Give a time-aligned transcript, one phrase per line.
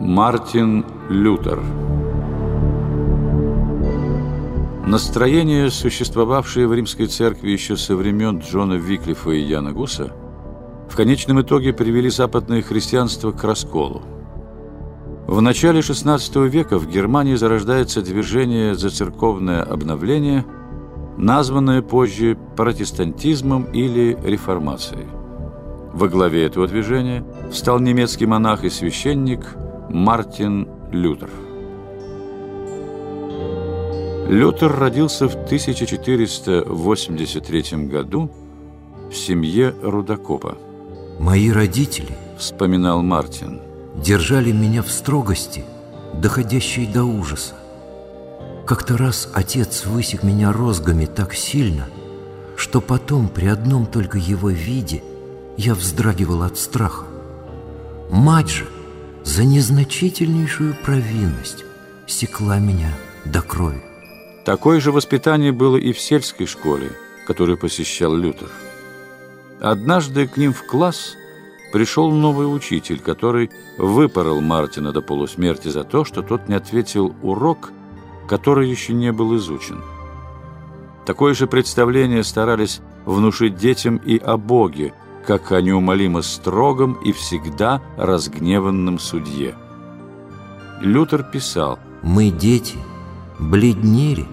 [0.00, 1.60] Мартин Лютер
[4.86, 10.10] Настроения, существовавшие в римской церкви еще со времен Джона Виклифа и Яна Гуса,
[10.88, 14.00] в конечном итоге привели западное христианство к расколу.
[15.26, 20.46] В начале XVI века в Германии зарождается движение за церковное обновление,
[21.18, 25.08] названное позже протестантизмом или реформацией.
[25.92, 27.22] Во главе этого движения
[27.52, 29.56] стал немецкий монах и священник
[29.92, 31.30] Мартин Лютер.
[34.28, 38.30] Лютер родился в 1483 году
[39.10, 40.56] в семье рудокопа.
[41.18, 43.60] «Мои родители,— вспоминал Мартин,—
[43.96, 45.64] держали меня в строгости,
[46.14, 47.54] доходящей до ужаса.
[48.66, 51.88] Как-то раз отец высек меня розгами так сильно,
[52.56, 55.02] что потом при одном только его виде
[55.56, 57.06] я вздрагивал от страха.
[58.08, 58.66] Мать же
[59.24, 61.64] за незначительнейшую провинность
[62.06, 62.92] секла меня
[63.24, 63.82] до крови.
[64.44, 66.92] Такое же воспитание было и в сельской школе,
[67.26, 68.48] которую посещал Лютер.
[69.60, 71.14] Однажды к ним в класс
[71.72, 77.70] пришел новый учитель, который выпорол Мартина до полусмерти за то, что тот не ответил урок,
[78.26, 79.82] который еще не был изучен.
[81.04, 84.94] Такое же представление старались внушить детям и о Боге,
[85.30, 89.54] как о неумолимо строгом и всегда разгневанном судье.
[90.80, 92.78] Лютер писал «Мы, дети,
[93.38, 94.26] бледнели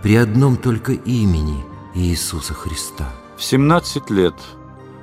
[0.00, 1.64] при одном только имени
[1.96, 3.08] Иисуса Христа».
[3.36, 4.36] В 17 лет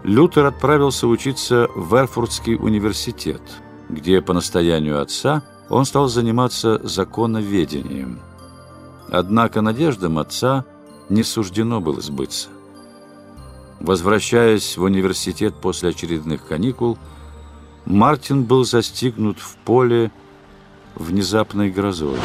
[0.06, 3.42] Лютер отправился учиться в Эрфуртский университет,
[3.90, 8.22] где по настоянию отца он стал заниматься законоведением.
[9.10, 10.64] Однако надеждам отца
[11.10, 12.48] не суждено было сбыться.
[13.82, 17.00] Возвращаясь в университет после очередных каникул,
[17.86, 20.12] Мартин был застигнут в поле
[20.94, 22.20] внезапной грозой.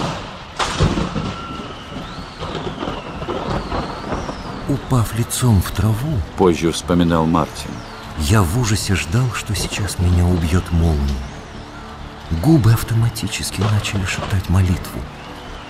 [4.68, 7.70] Упав лицом в траву, позже вспоминал Мартин,
[8.18, 11.00] я в ужасе ждал, что сейчас меня убьет молния.
[12.42, 15.00] Губы автоматически начали шептать молитву.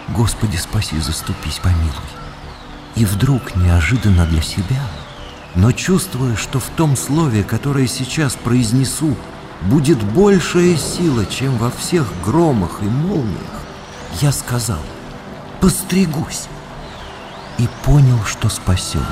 [0.08, 1.92] «Господи, спаси, заступись, помилуй».
[2.96, 4.80] И вдруг, неожиданно для себя,
[5.56, 9.16] но чувствуя, что в том слове, которое сейчас произнесу,
[9.62, 13.64] будет большая сила, чем во всех громах и молниях,
[14.20, 14.78] я сказал
[15.60, 16.44] «Постригусь»
[17.58, 19.04] и понял, что спасен.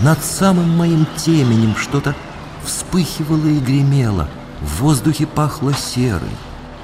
[0.00, 2.14] Над самым моим теменем что-то
[2.64, 4.28] вспыхивало и гремело,
[4.62, 6.36] в воздухе пахло серой,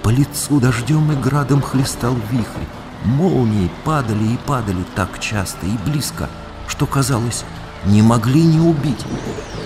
[0.03, 2.67] по лицу дождем и градом хлестал вихрь,
[3.05, 6.29] молнии падали и падали так часто и близко,
[6.73, 7.45] что, казалось,
[7.85, 9.05] не могли не убить.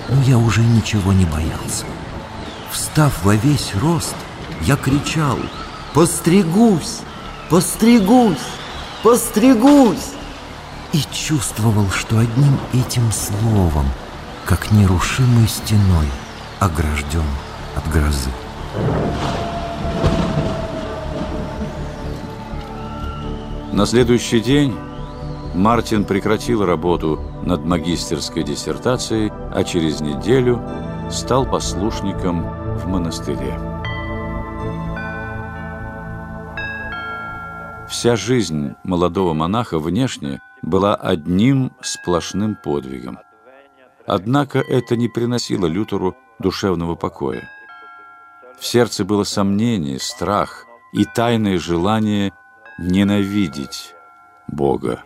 [0.09, 1.85] Но я уже ничего не боялся.
[2.73, 4.17] Встав во весь рост,
[4.63, 5.39] я кричал
[5.95, 7.03] «Постригусь!
[7.49, 8.49] Постригусь!
[9.05, 10.15] Постригусь!»
[10.93, 13.87] И чувствовал, что одним этим словом,
[14.45, 16.09] как нерушимой стеной,
[16.59, 17.23] огражден
[17.77, 18.31] от грозы.
[23.73, 24.77] На следующий день
[25.57, 30.63] Мартин прекратил работу над магистерской диссертацией, а через неделю
[31.11, 32.43] стал послушником
[32.77, 33.59] в монастыре.
[37.89, 43.19] Вся жизнь молодого монаха внешне была одним сплошным подвигом.
[44.07, 47.49] Однако это не приносило Лютеру душевного покоя.
[48.61, 52.35] В сердце было сомнение, страх и тайное желание
[52.79, 53.95] ненавидеть
[54.49, 55.03] Бога.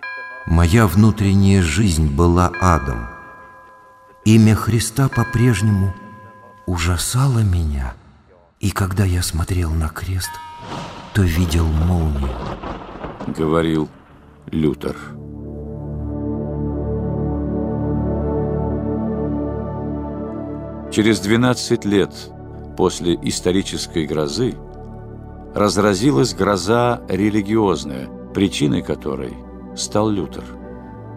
[0.51, 3.07] Моя внутренняя жизнь была адом.
[4.25, 5.95] Имя Христа по-прежнему
[6.67, 7.95] ужасало меня,
[8.59, 10.33] и когда я смотрел на крест,
[11.15, 12.35] то видел молнию.
[13.29, 13.89] Говорил
[14.51, 14.97] Лютер.
[20.91, 22.13] Через 12 лет
[22.77, 24.57] после исторической грозы
[25.55, 29.33] разразилась гроза религиозная, причиной которой
[29.77, 30.45] стал Лютер.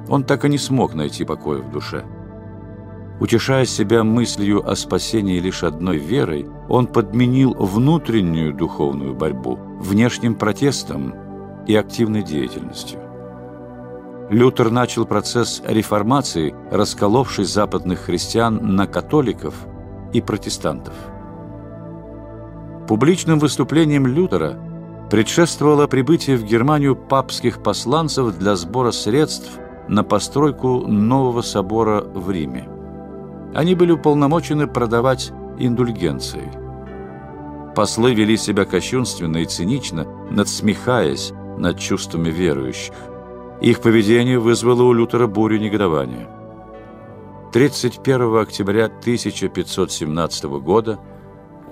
[0.10, 2.04] Он так и не смог найти покоя в душе.
[3.20, 11.14] Утешая себя мыслью о спасении лишь одной верой, он подменил внутреннюю духовную борьбу внешним протестом
[11.68, 13.00] и активной деятельностью.
[14.30, 19.54] Лютер начал процесс реформации, расколовший западных христиан на католиков
[20.12, 20.94] и протестантов.
[22.88, 24.58] Публичным выступлением Лютера
[25.14, 32.68] предшествовало прибытие в Германию папских посланцев для сбора средств на постройку нового собора в Риме.
[33.54, 36.52] Они были уполномочены продавать индульгенции.
[37.76, 42.96] Послы вели себя кощунственно и цинично, надсмехаясь над чувствами верующих.
[43.62, 46.28] Их поведение вызвало у Лютера бурю негодования.
[47.52, 50.98] 31 октября 1517 года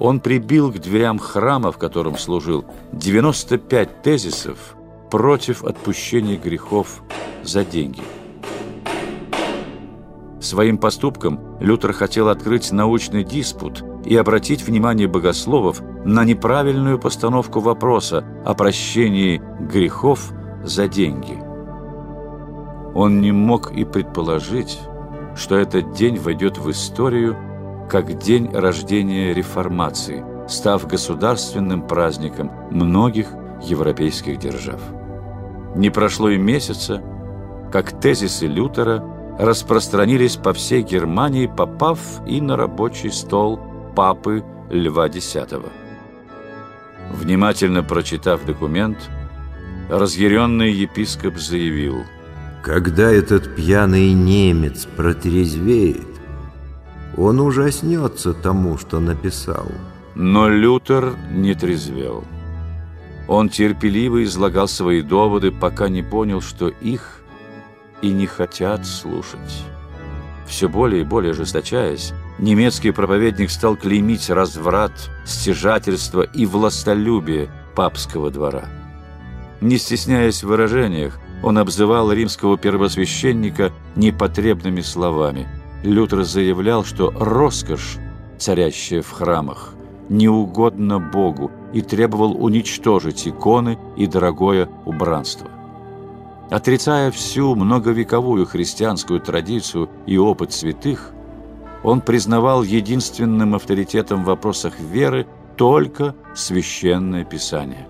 [0.01, 4.75] он прибил к дверям храма, в котором служил, 95 тезисов
[5.11, 7.03] против отпущения грехов
[7.43, 8.01] за деньги.
[10.39, 18.25] Своим поступком Лютер хотел открыть научный диспут и обратить внимание богословов на неправильную постановку вопроса
[18.43, 20.31] о прощении грехов
[20.63, 21.37] за деньги.
[22.95, 24.79] Он не мог и предположить,
[25.35, 27.37] что этот день войдет в историю
[27.91, 33.27] как день рождения реформации, став государственным праздником многих
[33.61, 34.79] европейских держав.
[35.75, 37.03] Не прошло и месяца,
[37.69, 39.03] как тезисы Лютера
[39.37, 43.59] распространились по всей Германии, попав и на рабочий стол
[43.93, 45.35] папы Льва X.
[47.11, 48.99] Внимательно прочитав документ,
[49.89, 52.05] разъяренный епископ заявил
[52.63, 56.10] «Когда этот пьяный немец протрезвеет,
[57.17, 59.67] он ужаснется тому, что написал».
[60.15, 62.23] Но Лютер не трезвел.
[63.27, 67.21] Он терпеливо излагал свои доводы, пока не понял, что их
[68.01, 69.65] и не хотят слушать.
[70.45, 74.91] Все более и более ожесточаясь, немецкий проповедник стал клеймить разврат,
[75.25, 78.65] стяжательство и властолюбие папского двора.
[79.61, 85.47] Не стесняясь в выражениях, он обзывал римского первосвященника непотребными словами.
[85.83, 87.97] Лютер заявлял, что роскошь,
[88.37, 89.73] царящая в храмах,
[90.09, 95.49] не угодно Богу и требовал уничтожить иконы и дорогое убранство.
[96.49, 101.13] Отрицая всю многовековую христианскую традицию и опыт святых,
[101.83, 105.25] он признавал единственным авторитетом в вопросах веры
[105.55, 107.87] только священное писание.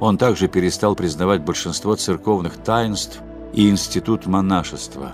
[0.00, 3.20] Он также перестал признавать большинство церковных таинств
[3.52, 5.12] и институт монашества.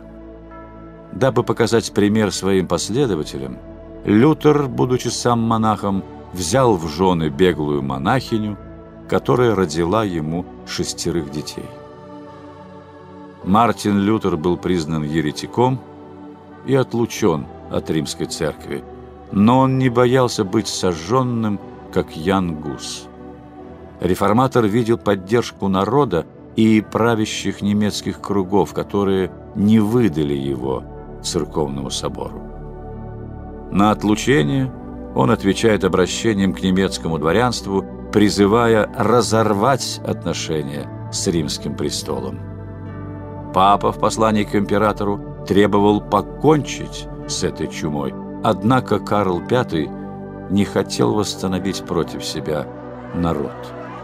[1.16, 3.56] Дабы показать пример своим последователям,
[4.04, 6.04] Лютер, будучи сам монахом,
[6.34, 8.58] взял в жены беглую монахиню,
[9.08, 11.64] которая родила ему шестерых детей.
[13.44, 15.80] Мартин Лютер был признан еретиком
[16.66, 18.84] и отлучен от римской церкви,
[19.32, 21.58] но он не боялся быть сожженным,
[21.94, 23.06] как Ян Гус.
[24.00, 26.26] Реформатор видел поддержку народа
[26.56, 30.84] и правящих немецких кругов, которые не выдали его
[31.26, 32.40] церковному собору.
[33.70, 34.72] На отлучение
[35.14, 42.38] он отвечает обращением к немецкому дворянству, призывая разорвать отношения с римским престолом.
[43.54, 48.14] Папа в послании к императору требовал покончить с этой чумой,
[48.44, 49.88] однако Карл V
[50.50, 52.66] не хотел восстановить против себя
[53.14, 53.56] народ.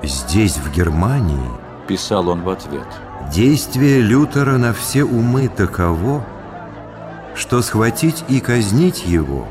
[0.03, 1.51] «Здесь, в Германии,—
[1.87, 2.87] писал он в ответ,—
[3.33, 6.25] действие Лютера на все умы таково,
[7.35, 9.47] что схватить и казнить его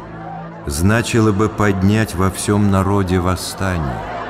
[0.65, 4.21] значило бы поднять во всем народе восстание.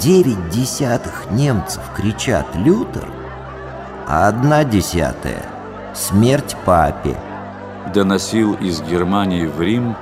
[0.00, 3.06] девять десятых немцев кричат «Лютер»,
[4.08, 5.44] а одна десятая—
[5.94, 7.16] «Смерть папе».
[7.92, 9.94] Доносил из Германии в Рим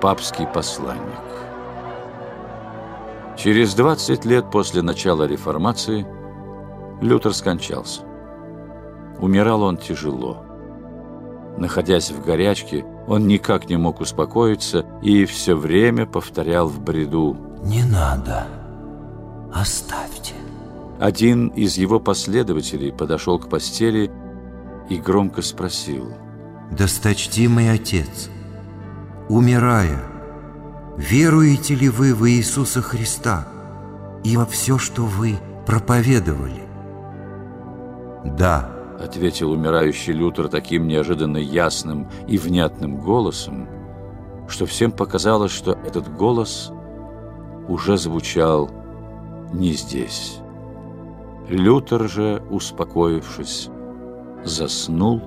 [0.00, 1.00] папский посланник.
[3.36, 6.06] Через 20 лет после начала реформации
[7.00, 8.02] Лютер скончался.
[9.18, 10.44] Умирал он тяжело.
[11.56, 17.84] Находясь в горячке, он никак не мог успокоиться и все время повторял в бреду «Не
[17.84, 18.46] надо».
[19.52, 20.34] Оставьте.
[20.98, 24.10] Один из его последователей подошел к постели
[24.88, 26.12] и громко спросил.
[26.70, 28.30] «Досточтимый отец,
[29.28, 30.02] умирая,
[30.96, 33.46] веруете ли вы в Иисуса Христа
[34.24, 36.62] и во все, что вы проповедовали?»
[38.24, 38.70] «Да»,—
[39.04, 43.68] ответил умирающий Лютер таким неожиданно ясным и внятным голосом,
[44.48, 46.72] что всем показалось, что этот голос
[47.68, 48.70] уже звучал
[49.52, 50.38] не здесь.
[51.48, 53.68] Лютер же, успокоившись,
[54.44, 55.22] заснул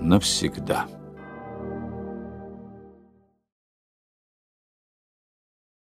[0.00, 0.86] навсегда.